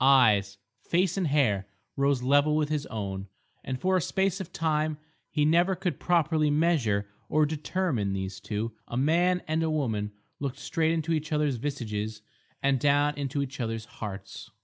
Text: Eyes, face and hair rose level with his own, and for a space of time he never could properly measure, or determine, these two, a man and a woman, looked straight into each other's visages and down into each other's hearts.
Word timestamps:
Eyes, 0.03 0.57
face 0.79 1.15
and 1.15 1.27
hair 1.27 1.67
rose 1.95 2.23
level 2.23 2.55
with 2.55 2.69
his 2.69 2.87
own, 2.87 3.27
and 3.63 3.79
for 3.79 3.95
a 3.95 4.01
space 4.01 4.41
of 4.41 4.51
time 4.51 4.97
he 5.29 5.45
never 5.45 5.75
could 5.75 5.99
properly 5.99 6.49
measure, 6.49 7.07
or 7.29 7.45
determine, 7.45 8.11
these 8.11 8.39
two, 8.39 8.71
a 8.87 8.97
man 8.97 9.43
and 9.47 9.61
a 9.61 9.69
woman, 9.69 10.11
looked 10.39 10.57
straight 10.57 10.91
into 10.91 11.13
each 11.13 11.31
other's 11.31 11.57
visages 11.57 12.23
and 12.63 12.79
down 12.79 13.15
into 13.15 13.43
each 13.43 13.59
other's 13.59 13.85
hearts. 13.85 14.49